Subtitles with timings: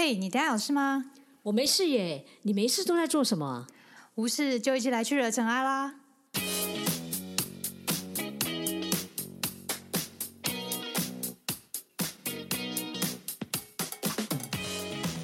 [0.00, 1.06] 嘿，你等下有事吗？
[1.42, 3.66] 我没事耶，你没事都在做什么？
[4.14, 5.96] 无事就一起来去惹尘埃啦！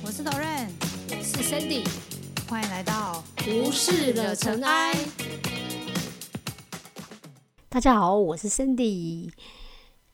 [0.02, 0.66] 我是 Doren，
[1.08, 1.86] 我是 Sandy，
[2.48, 4.92] 欢迎来到无事惹尘埃。
[7.68, 9.30] 大家好，我是 Sandy。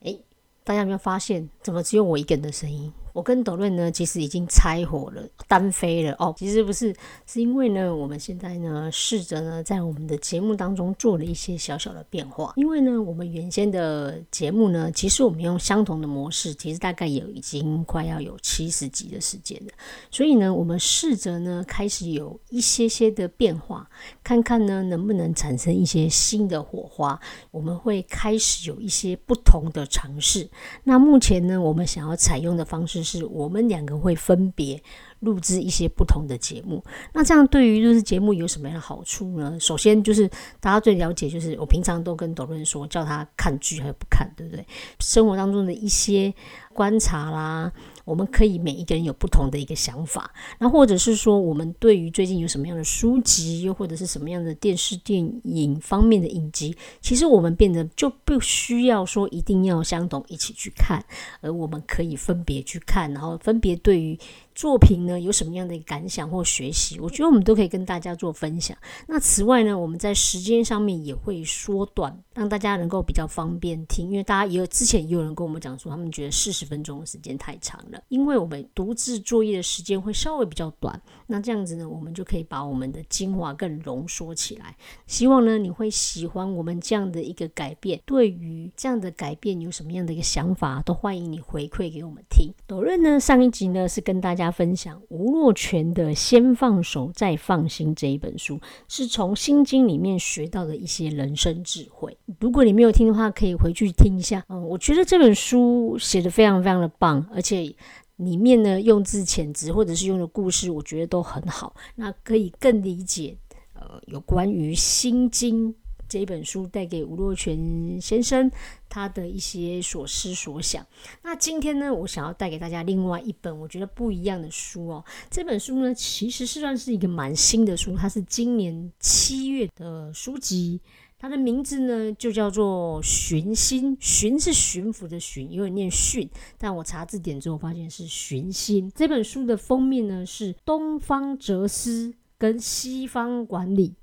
[0.01, 0.19] 哎，
[0.63, 2.93] 大家有没有发现，怎么只有我一个人的声音？
[3.13, 6.35] 我跟斗论呢，其实已经拆伙了，单飞了哦。
[6.39, 6.95] 其实不是，
[7.27, 12.53] 是因为呢，我们现在呢，试着呢，在我们的节目当中做了一些小小的变化。
[12.57, 19.73] 因为呢，我们原先的节目呢，其实我们用相同的模式，其实大概有已经快要有七十集的时间了。
[20.11, 23.89] 所以呢，我们试着呢，开始有一些些的变化，
[24.23, 27.19] 看看呢，能不能产生一些新的火花。
[27.51, 30.49] 我们会开始有一些不同的尝试。
[30.85, 33.00] 那目前呢，我们想要采用的方式。
[33.01, 34.81] 就是我们两个会分别
[35.21, 39.59] 录制一些不同的节目，那这样对于录制节目有什么样的好处呢？
[39.59, 40.29] 首先就是
[40.61, 44.63] 大家最了解，就是我平常都跟董润说，叫他看剧还是不看，对不对？
[44.99, 46.33] 生活当中的一些
[46.75, 47.73] 观察啦。
[48.05, 61.05] 我们可以每一个人有不同的一个想法，那或者是说，我们对于最近有什么样的书籍，又或者是什么样的电视电影方面的影集，其实我们变得就不需要说一定要相同一起去看，
[61.41, 64.19] 而我们可以分别去看，然后分别对于。
[64.61, 67.01] 作品呢有什么样的感想或学习？
[67.01, 68.77] 我觉得我们都可以跟大家做分享。
[69.07, 74.11] 那此外呢，我们在时间上面也会缩短，让大家能够比较方便听。
[74.11, 77.99] 因为大家也有之前也有人跟我们讲说，他们觉得四十分钟的时间太长了。
[78.09, 84.77] 因为我们独自作业的时间会稍微比较短，那这样子呢，我们就可以把我们的精华更浓缩起来。
[85.07, 87.99] 希望呢你会喜欢我们这样的一个改变。
[88.05, 92.53] 对于这样的改变有什么样的一个想法，都欢迎你回馈给我们听。
[92.67, 94.50] 斗润呢上一集呢是跟大家。
[94.51, 102.17] 分享吴若权的《先放手再放心》这一本书，是从《心经》里面学到的一些人生智慧。
[102.41, 104.45] 如果你没有听的话，可以回去听一下。
[104.49, 107.75] 嗯，我觉得这本书写的非常非常的棒，而且
[108.17, 111.75] 里面呢用字遣词或者是用的故事，我觉得都很好。
[111.95, 113.37] 那可以更理解
[113.75, 115.73] 呃有关于《心经》。
[116.11, 118.51] 这一本书带给吴若权先生
[118.89, 120.85] 他的一些所思所想。
[121.23, 125.05] 那今天呢，我想要带给大家另外一本我觉得不一样的书哦。
[125.31, 130.81] 这本书呢，其实是算是一个蛮新的书，它是今年七月的书籍。
[131.23, 133.95] 它的名字呢，就叫做《寻心》。
[134.01, 136.27] 寻是巡抚的寻，因为念训，
[136.57, 138.91] 但我查字典之后发现是寻心。
[138.97, 143.95] 这本书的封面呢，是东方哲思跟西方管理。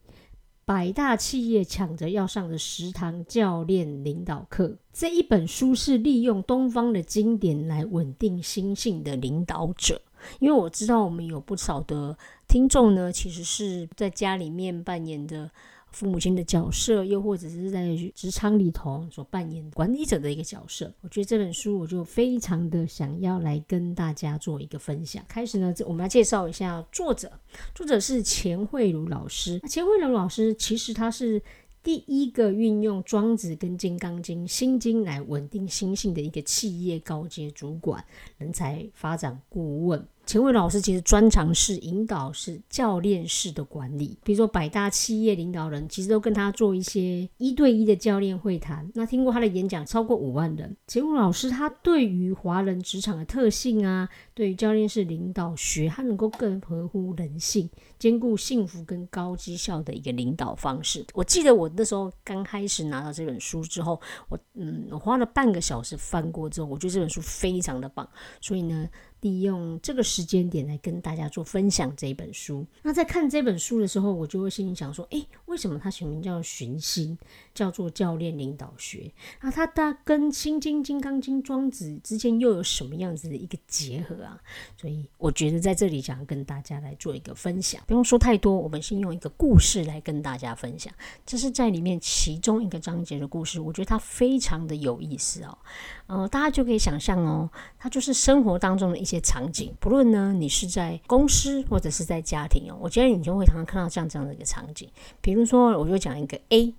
[0.68, 10.02] 百大企业抢着要上的食堂教练领导课，这一本书是利用东方的经典来稳定心性的领导者。
[10.40, 12.18] 因为我知道我们有不少的
[12.50, 15.50] 听众呢，其实是在家里面扮演的。
[15.98, 25.26] 父母亲的角色，又或者是在职场里头所扮演管理者的一个角色，我觉得这本书我就非常的想要来跟大家做一个分享。
[25.28, 27.32] 开始呢，我们来介绍一下作者，
[27.74, 29.60] 作者是钱慧茹老师。
[29.62, 31.42] 钱慧茹老师其实他是
[31.82, 38.06] 第一个运用庄子跟金刚经、心经来稳定心性的一个企业高阶主管、
[38.38, 40.08] 人才发展顾问。
[40.28, 48.92] 钱伟老师其实专长是引导式、教练式的管理，比如说百大企业领导人，其实都跟他做一些一对一的教练会谈。
[48.94, 50.76] 那听过他的演讲超过五万人。
[50.86, 61.06] 钱伟老师他对于华人职场的特性啊，对于教练式领导学，他能够更合乎人性，兼顾幸福跟高绩效的一个领导方式。
[61.14, 68.06] 我记得我那时候刚开始拿到这本书之后，我嗯，我花了半个小时翻过之后，我觉得这本书非常的棒，
[68.42, 68.90] 所以呢。
[69.22, 72.66] 利用这个时间点来跟大家做分享这一本书。
[72.84, 77.18] 那在看这本书的时候，我就会心里想说：，诶，为什么它取名叫“寻心”，
[77.54, 79.12] 叫做教练领导学？
[79.42, 84.40] 那它它跟《心经》《金刚经》《庄子》之间又有什么样子的一个结合啊？
[84.80, 87.82] 所以我觉得在这里想要跟大家来做一个分享。
[87.88, 90.94] 不用说太多，我们先用一个故事来跟大家分享。
[91.26, 95.58] 这是在里面其中一个章节的故事，我觉得它非常的有意思哦。
[96.08, 104.90] 呃，大家就可以想象哦，它就是生活当中的一些场景，不论呢你是在公司或者是在家庭哦，我觉得你就会常常看到这样这样的一个场景。
[105.22, 106.74] 比如说，我就讲一个 A，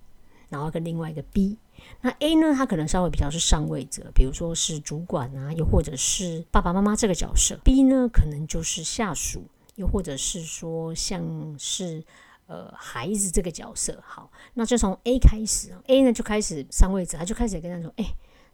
[0.49, 1.59] 然后跟另外一个 B。
[2.01, 7.59] 那 A 呢，他可能稍微比较是上位者，比如说是主管啊，又或者是爸爸妈妈这个角色。
[7.63, 9.43] B 呢，可能就是下属，
[9.75, 12.03] 又或者是说像是
[12.47, 14.03] 呃孩子这个角色。
[14.05, 18.07] 好，那就从 A 开始啊，A 呢就开始上位者，他就开始跟他说，哎。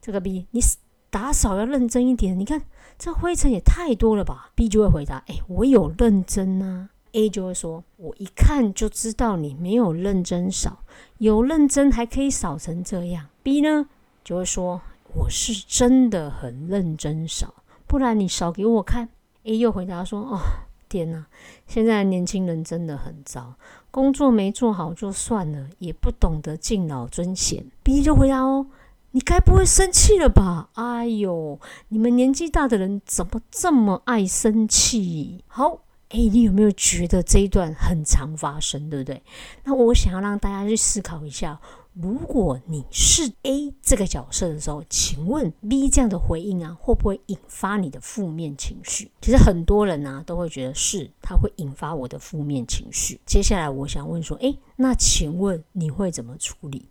[0.05, 0.61] 这个 B，你
[1.09, 2.39] 打扫要认真一点。
[2.39, 2.61] 你看
[2.99, 6.91] 这灰尘也太多了吧？B 就会回答：哎，我有认真啊。
[7.13, 10.81] A 就会说：我一看就知道你没有认真扫，
[11.17, 13.29] 有认真还可以扫成这样。
[13.43, 13.89] B 呢
[14.23, 14.83] 就会说：
[15.15, 17.55] 我是真的很认真扫，
[17.87, 19.09] 不然你扫给我看。
[19.45, 20.39] A 又回答说：哦。
[20.87, 21.27] 天呐，
[21.67, 23.55] 现在年轻人真的很糟，
[23.91, 27.67] 工作没做好就算了，也不懂得敬老尊贤。
[27.83, 28.67] B 就回答哦，
[29.15, 30.71] 你该不会生气了吧？
[30.73, 35.45] 哎呦，你们年纪大的人怎么这么爱生气？
[35.47, 39.23] 好，哎，你有没有觉得这一段很常发生，对不对？
[39.63, 41.61] 那我想要让大家去思考一下。
[41.93, 49.13] 如果你是 A 这个角色的时候，请问 B 这样的回应啊，会不会引发你的负面情绪？
[49.21, 53.21] 其实很多人呢都会觉得是，它会引发我的负面情绪。
[53.25, 56.89] 接下来我想问说，诶，那请问你会怎么处理？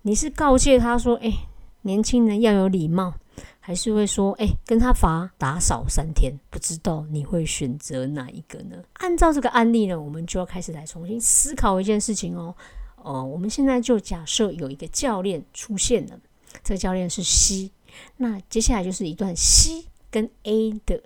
[0.00, 1.34] 你是告诫他说，诶，
[1.88, 3.14] 年轻人要有礼貌，
[3.60, 6.38] 还是会说，诶，跟他罚打扫三天？
[6.50, 8.76] 不知道你会选择哪一个呢？
[8.92, 12.54] 按照这个案例呢，我们就要开始来重新思考一件事情哦。
[12.96, 16.20] 哦，我们现在就假设有一个教练出现了，
[16.62, 17.70] 这个教练是 C，
[18.18, 21.02] 那接下来就是一段 C 跟 A 的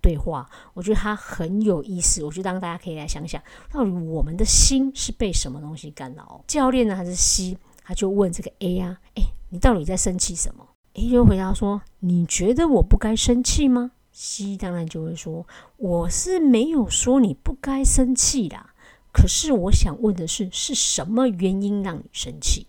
[0.00, 6.42] 对话，我觉得它很有意思，我觉得大家可以来想想，到底我们的心是被什么东西干扰？
[6.46, 7.58] 教练呢还是 C？
[7.84, 15.46] 他就问这个 A 啊，诶，你到底在生气什么？A 就回答说，你觉得我不该生气吗？C 当然就会说，
[15.76, 18.72] 我是没有说你不该生气啦。
[19.12, 22.66] 可是我想问的是，是什么原因让你生气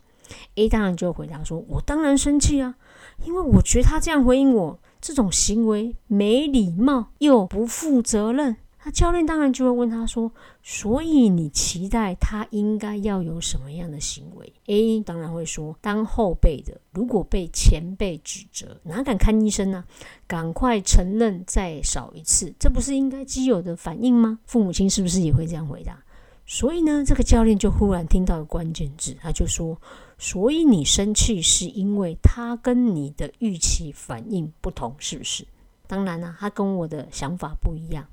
[0.56, 2.75] ？A 当然就回答说：“我当然生气啊，
[3.24, 10.30] 因为我觉得他这样回应我，这种行为没礼貌又不负责任。”那教练当然就会问他说
[10.62, 19.85] ：“所以你期待他应该要有什么样的行为？”A 当然会说：“当后辈的，如果被前辈指责，哪敢看医生呢？
[20.27, 26.03] 赶快承认，再少一次，这不是应该基友的反应吗？”父母亲是不是也会这样回答？
[26.45, 29.81] 所以呢，这个教练就忽然听到了关键字，他就说
[30.19, 35.47] ：“所以你生气是因为他跟你的预期反应不同，是不是？”
[35.88, 38.06] 当然了，他跟我的想法不一样。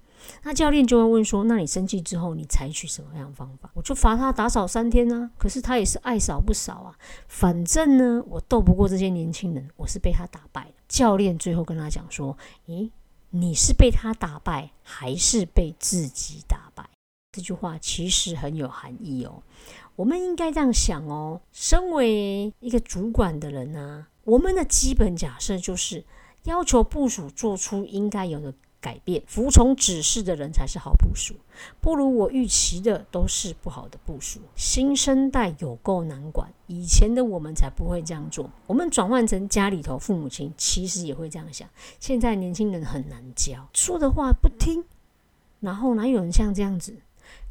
[0.43, 5.31] 那教练就会问说：“那你生气之后，你采取什么样的方法？”我就罚他打扫三天啊。
[5.39, 6.95] 可是他也是爱扫不扫啊。
[7.29, 12.37] 反正呢，我斗不过这些年轻人，我是被他打败教练最后跟他讲说
[12.67, 12.91] ：“咦，
[13.31, 16.89] 你是被他打败，还是被自己打败？”
[17.33, 19.43] 这句话其实很有含义哦。
[19.95, 26.05] 我们应该这样想哦：，身为一个主管的人呢，我们的基本假设就是
[26.45, 31.35] 要求部署做出应该有的改变，服从指示的人才是好部署。
[31.81, 34.41] 不如我预期的都是不好的部署。
[34.57, 38.51] 新生代有够难管，以前的我们才不会这样做。
[38.67, 41.69] 我们转换成家里头父母亲，其实也会这样想。
[41.99, 44.85] 现在年轻人很难教，说的话不听，
[45.61, 46.97] 然后哪有人像这样子？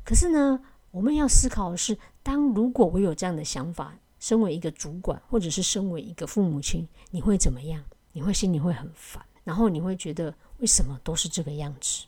[0.04, 0.60] 可是呢，
[0.90, 7.84] 我们要思考的是，当如果我有这样的想法，身为一个主管，或者是身为一个父母亲，你会怎么样？
[8.12, 12.06] 你会心里会很烦，然后你会觉得为什么都是这个样子？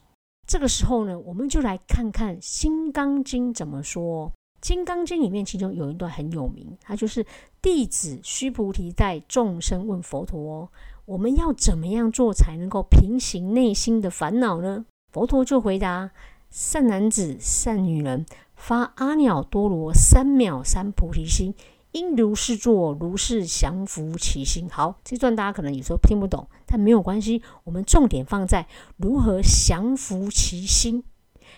[0.48, 4.28] 这个时候呢，我们就来看看《金刚经》怎么说。
[4.62, 7.26] 《金刚经》里面其中有一段很有名，它就是
[7.60, 10.70] 弟子须菩提带众生问佛陀
[11.06, 16.12] ：“我们要怎么样做才能够平行内心的烦恼呢？”佛陀就回答。
[16.52, 18.24] 善男子、善女人，
[18.56, 21.56] 发阿耨多罗三藐三菩提心，
[21.92, 24.70] 应如是作，如是降服其心。
[24.70, 28.68] 好，这段大家可能有时候听不懂，但没有关系，我们重点放在
[28.98, 31.04] 如何降服其心，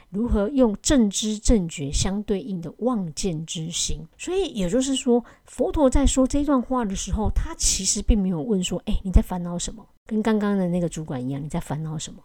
[0.10, 4.00] 如何用正知正觉相对应的望见之心。
[4.18, 12.22] 所以也就是说，佛陀在说这段话的时候，他其实并没有问说：“哎，你在烦恼什么？”跟刚刚的那个主管一样，你在烦恼什么？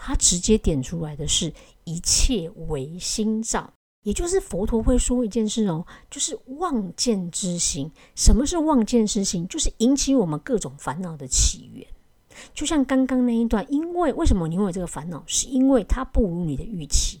[0.00, 1.52] 他直接点出来的是
[1.84, 3.70] 一切唯心造，
[4.02, 7.90] 也就是佛陀会说一件事哦，就是妄见之心。
[8.14, 9.46] 什么是妄见之心？
[9.48, 11.86] 就是引起我们各种烦恼的起源。
[12.54, 15.22] 就像刚刚那一段，因为为什么你会有这个烦恼？
[15.26, 17.20] 是因为它不如你的预期。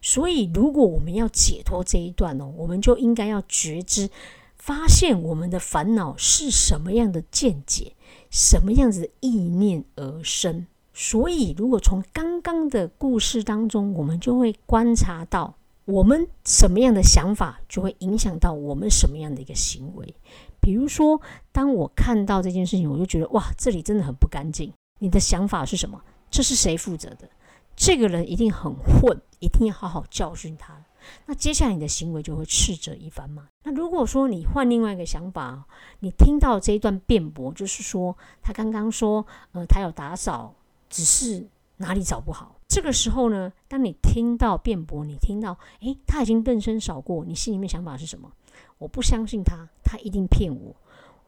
[0.00, 4.08] 所以，如果我们要解脱这一段哦，我们就应该要觉知，
[4.56, 7.94] 发现我们的烦恼是什么样的见解。
[8.30, 10.66] 什么样子的意念而生？
[10.94, 20.14] 所以，如果从刚刚的故事当中，我们就会观察到，我们什么样的想法就会影响到我们什么样的一个行为。
[20.60, 21.20] 比如说，
[21.50, 24.72] 当我看到这件事情，我就觉得哇，这里真的很不干净。
[25.00, 26.00] 你的想法是什么？
[26.30, 27.28] 这是谁负责的？
[27.74, 30.84] 这个人一定很混，一定要好好教训他。
[31.26, 33.48] 那接下来你的行为就会斥责一番嘛。
[33.64, 35.66] 那如果说你换另外一个想法，
[35.98, 40.54] 你听到这一段辩驳，就是说他刚刚说，呃，他有打扫，
[40.88, 41.44] 只是
[41.78, 42.54] 哪里找不好。
[42.72, 48.32] 这个时候呢，当你听到辩驳，你听到，诶，他已经认真扫过，你心里面想法是什么？
[48.78, 50.74] 我不相信他，他一定骗我。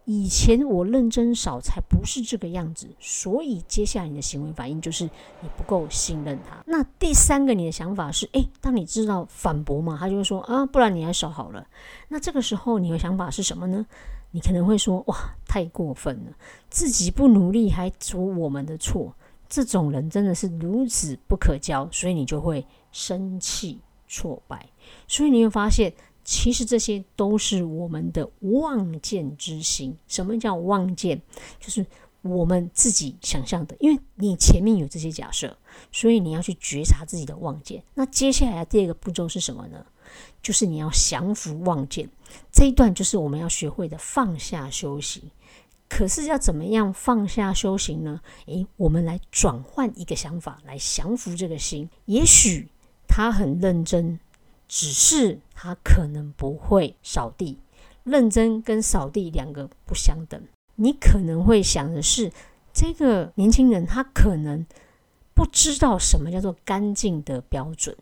[0.06, 6.64] 以前我认真扫才不是这个样子，所以接下来你的行为反应就是你不够信任他。
[6.64, 11.66] 那第三个你的想法是，诶，当你知道反驳嘛，他就会说啊，不然你还扫好了。
[12.08, 13.84] 那这个时候你的想法是什么呢？
[14.30, 15.14] 你可能会说，哇，
[15.46, 16.32] 太过分了，
[16.70, 19.14] 自己不努力还说我们的错，
[19.54, 24.68] 这种人真的是如此不可交，所以你就会生气挫败。
[25.06, 25.94] 所以你会发现。
[26.26, 29.94] 其实这些都是我们的妄见之心。
[30.08, 31.20] 什么叫妄见？
[31.60, 31.84] 就是
[32.22, 33.76] 我们自己想象的。
[33.78, 35.54] 因为你前面有这些假设，
[35.92, 37.84] 所以你要去觉察自己的妄见。
[37.92, 39.84] 那接下来的第二个步骤是什么呢？
[40.42, 42.08] 就是你要降服妄见。
[42.50, 45.22] 这一段就是我们要学会的放下修行。
[45.96, 48.20] 可是要怎么样放下修行呢？
[48.46, 51.88] 诶，我们来转换一个想法，来降服这个心。
[52.06, 52.68] 也许
[53.06, 54.18] 他很认真。
[54.66, 57.58] 只是他可能不会扫地，
[58.02, 60.42] 认真跟扫地两个不相等。
[60.76, 62.32] 你可能会想的是，
[62.72, 64.66] 这个年轻人他可能
[65.34, 67.94] 不知道什么叫做干净的标准，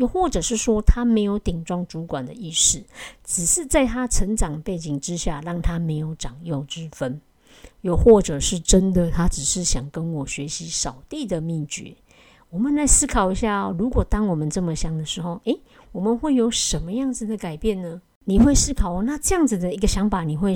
[0.00, 2.82] 又或者是说他没有顶撞主管的意识，
[3.22, 7.20] 只是在他成长背景之下让他没有长幼之分，
[7.82, 11.94] 又或者是真的他只是想跟我学习扫地的秘诀。
[12.48, 15.60] 我们来思考一下哦，如果当我们这么想的时候，诶，
[15.92, 18.00] 我们会有什么样子的改变呢？
[18.24, 20.54] 你会思考哦，那这样子的一个想法，你会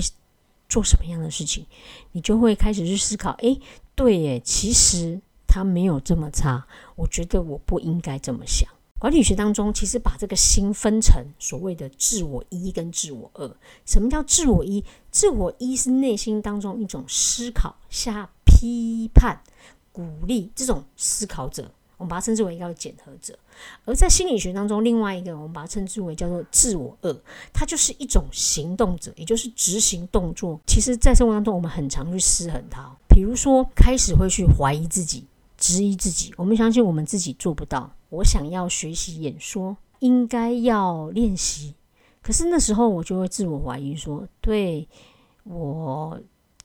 [0.67, 1.67] 做什么样的事情？
[2.13, 3.61] 你就会开始去思考，诶，
[3.93, 6.65] 对耶，其实他没有这么差。
[6.95, 8.67] 我觉得我不应该这么想。
[8.97, 13.57] 管理学当中，其实把这个心分成所谓的自我一跟自我二。
[13.85, 14.83] 什么叫自我一？
[15.11, 19.41] 自我一是内心当中一种思考下批判、
[19.91, 21.71] 鼓励这种思考者。
[21.97, 23.37] 我们把它称之为一个检核者，
[23.85, 27.21] 而在心理学当中，另外一个我们把它称之为叫做自我二，
[27.53, 30.59] 它就是一种行动者，也就是执行动作。
[30.67, 35.25] 其实，在生活当中，我们很常去失衡它，比如说开始会去怀疑自己、
[35.57, 36.33] 质疑自己。
[36.35, 37.89] 我们相信我们自己做不到。
[38.15, 41.75] 我想要学习演说，应该要练习，
[42.21, 44.87] 可是那时候我就会自我怀疑，说对
[45.43, 46.19] 我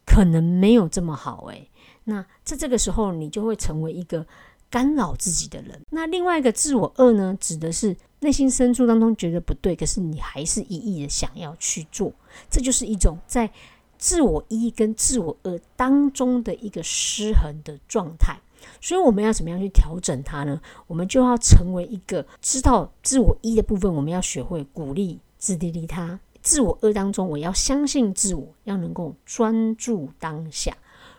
[0.04, 1.44] 可能没有这么好。
[1.46, 1.70] 诶，
[2.04, 4.26] 那在这个时候，你就会成为一个。
[4.72, 12.12] 干扰自己的人，那另外一个自我恶呢，指的是内心深处当中觉得不对，可是你还是一意的想要去做，
[12.48, 13.50] 这就是一种在
[13.98, 18.38] 自我一跟自我二当中的一个失衡的状态。
[18.80, 20.60] 所以我们要怎么样去调整它呢？
[20.86, 26.18] 我们就要成为一个知道自我一的部分，我们要学会鼓励、自利利他。
[26.42, 30.76] 自我二当中，我要相信自我，要能够专注当下。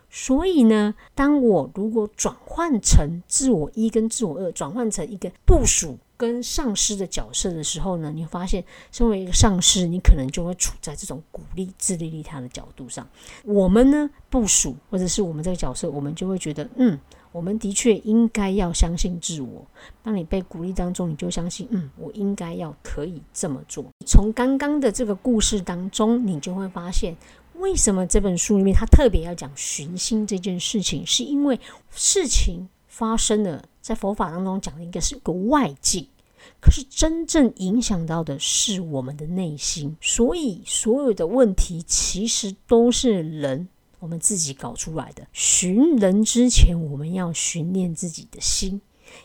[0.09, 13.07] 所以呢，当我如果转换成自我一跟自我二，转换成一个部署跟上司的角色的时候呢，你会发现，身为一个上司，你可能就会处在这种鼓励、自利利他的角度上。
[13.45, 16.99] 我们呢，部署或者是我们这个角色，我们就会觉得，嗯，
[17.31, 19.65] 我们的确应该要相信自我。
[20.03, 23.85] 当你被鼓励当中，你就相信，嗯，我应该要可以这么做。
[24.05, 27.15] 从刚刚的这个故事当中，你就会发现。
[27.55, 31.05] 为什么这本书里面他特别要讲寻心这件事情？
[31.05, 31.59] 是因为
[31.91, 36.07] 事情发生了，在佛法当中讲的应该是一个外境，
[36.59, 39.95] 可是真正影响到的是我们的内心。
[40.01, 43.67] 所以所有的问题其实都是人
[44.01, 45.25] 我们自己搞出来的。
[45.31, 48.81] 寻人之前，我们要训练自己的心。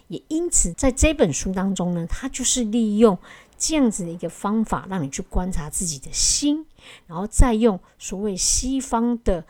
[0.07, 3.19] 也因此，在这本书当中呢，它就是利用。
[3.59, 6.67] 这样子的一个方法，让你去观察自己的心，
[7.07, 9.47] 然后再用所谓西方的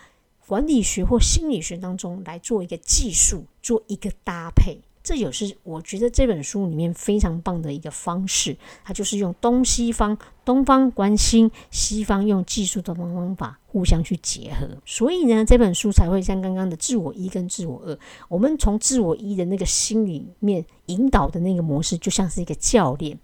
[0.47, 4.79] 管理学或心理学当中来做一个技术，做一个搭配。
[5.07, 8.57] 这也是我觉得这本书里面非常棒的一个方式。
[8.85, 14.69] 它就是用东西方，东方关心，西方用技术的方法互相去结合。
[14.85, 17.97] 所以呢，这本书才会像刚刚的自我一跟自我二，
[18.29, 23.17] 我们从自我一的那个心里面引导的那个模式，就像是一个教练。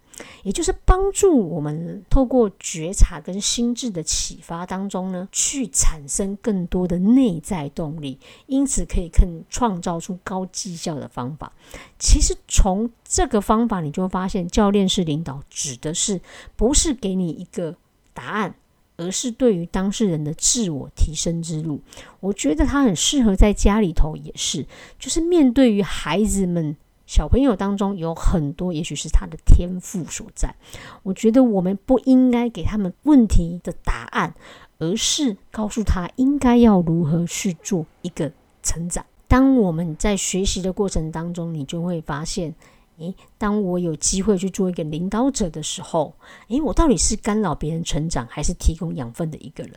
[0.43, 11.53] 也就是帮助我们透过觉察跟心智的启发当中呢，去产生更多的内在动力，因此可以更创造出高绩效的方法。
[11.99, 16.21] 其实从这个方法，你就会发现，教练式领导指的是
[16.57, 17.77] 不是给你一个
[18.13, 18.55] 答案，
[18.97, 21.81] 而是对于当事人的自我提升之路。
[22.21, 24.67] 我觉得它很适合在家里头，也是，
[24.99, 26.77] 就是面对于孩子们。
[27.13, 30.55] 小朋友当中有很多，也许是他的天赋所在。
[31.03, 34.35] 我觉得我们不应该给他们问题的答案，
[34.79, 39.05] 而是告诉他应该要如何去做一个成长。
[39.29, 42.55] 当我们在学习的过程当中，你就会发现，
[42.97, 46.15] 诶，当我有机会去做一个领导者的时候，
[46.49, 49.75] 诶，我到底是干扰别人成长，还是提供养分的一个人？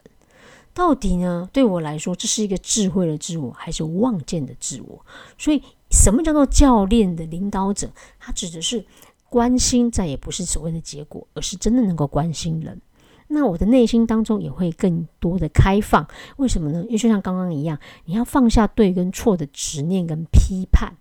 [0.75, 1.50] 到底呢？
[1.53, 5.05] 对我来说，这是一个智慧的自我，还是望见的自我？
[5.38, 7.89] 所以，什么叫做教练的领导者？
[8.20, 8.86] 他指的是
[9.29, 12.82] 关心，再也不是所谓的结果，而是真的能够关心人。
[13.27, 16.05] 那我的内心当中也会更多的开放。
[16.36, 16.84] 为什么呢？
[16.84, 20.98] 因为就像刚刚一样，你要放下对跟错的执念跟批判，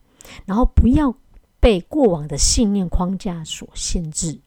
[0.47, 1.17] 然后不要
[1.59, 4.39] 被过往的信念框架所限制。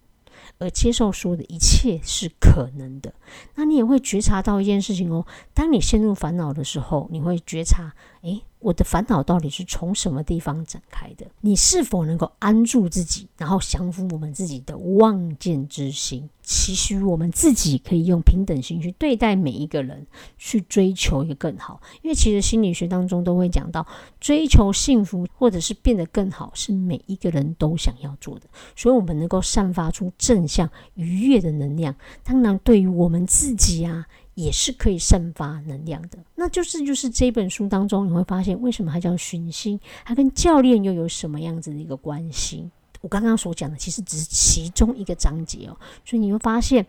[0.60, 3.14] 而接受所有的一切是可能的，
[3.56, 5.26] 那你也会觉察到一件事情哦。
[5.54, 11.26] 当你陷入烦恼的时候，你会觉察，诶，我的烦恼到底是从什么地方展开的？
[11.42, 16.30] 你是否能够安住自己，然后降服我们自己的望见之心？
[16.42, 20.08] 其实我们自己可以用平等心去对待每一个人，
[20.38, 21.82] 去追求一个更好。
[22.02, 23.86] 因为其实心理学当中都会讲到，
[24.20, 28.48] 追求幸福或者是变得更好，是每一个人都想要做的。
[28.76, 31.94] 所以，我们能够散发出正向愉悦的能量，
[32.24, 34.08] 当然对于我们自己啊。
[34.38, 42.70] 也是可以散发能量的，那就是就是这本书当中你会发现，为什么它叫寻星，它跟教练又有什么样子的一个关系？
[43.02, 45.76] 我刚刚所讲的其实只是其中一个章节哦，
[46.06, 46.86] 所以你会发现，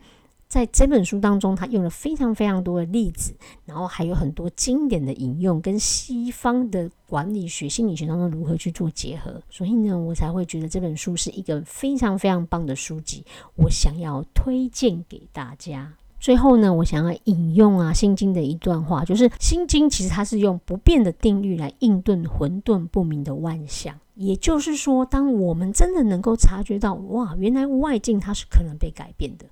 [0.46, 13.24] 在这本书当中，它用了非常非常多的例子，然后还有很多经典的引用，跟西方的管理学、心理学当中如何去做结合，所以呢，我才会觉得这本书是一个非常非常棒的书籍，
[13.56, 15.94] 我想要推荐给大家。
[16.20, 23.98] 最后呢，我想要引用啊《心经》的一段话，就是《心经》其实它是用不变的定律来应对混沌不明的万象。
[24.14, 29.46] 也就是说，当我们真的能够察觉到，哇，原来外境它是可能被改变的，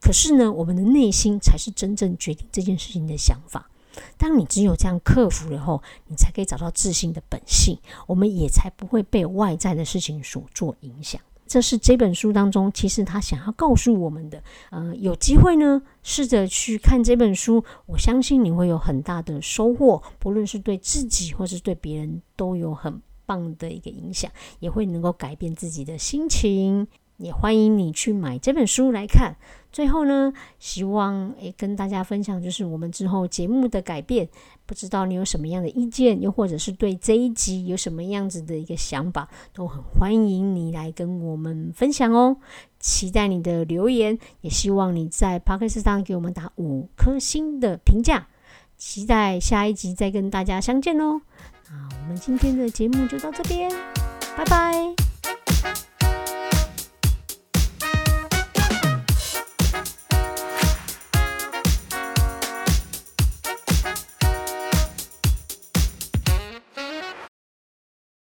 [0.00, 3.68] 可是呢，我们的内心才是真正决定这件事情的想法。
[4.16, 11.20] 当你只有这样克服了后，你才可以找到自信的本性，我们也才不会被外在的事情所做影响。
[11.50, 14.40] 这是这本书当中，其实他想要告诉我们的。
[14.70, 26.86] 呃，有机会呢，试着去看这本书，我相信你会有很大的收获，不论是对自己或是对别人，都有很棒的一个影响，也会能够改变自己的心情。
[27.20, 29.36] 也欢迎你去买这本书来看。
[29.70, 34.28] 最后呢，希望诶跟大家分享，就是我们之后节目的改变。
[34.66, 42.36] 不知道你有什么样的意见，又或者是对这一集有什么样子的一个想法，都很欢迎你来跟我们分享哦。
[42.78, 48.26] 期待你的留言，也希望你在 p o d c a s 上给我们打五颗星的评价。
[48.76, 51.20] 期待下一集再跟大家相见喽。
[51.68, 53.70] 那我们今天的节目就到这边，
[54.36, 55.09] 拜拜。